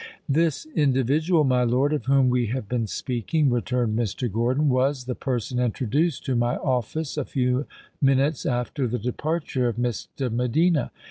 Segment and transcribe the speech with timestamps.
[0.27, 4.31] "This individual, my lord, of whom we have been speaking," returned Mr.
[4.31, 7.67] Gordon, "was the person introduced to my office a few
[8.01, 10.89] minutes after the departure of Miss de Medina.